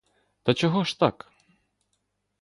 Та 0.43 0.53
чого 0.53 0.83
ж 0.83 0.99
так? 0.99 1.31